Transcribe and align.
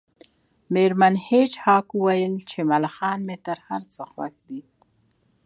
میرمن 0.73 1.15
هیج 1.27 1.51
هاګ 1.63 1.87
وویل 1.93 2.35
چې 2.49 2.59
ملخان 2.71 3.19
مې 3.27 3.37
تر 3.45 3.57
هر 3.67 3.81
څه 3.93 4.01
خوښ 4.11 4.33
دي 4.47 4.61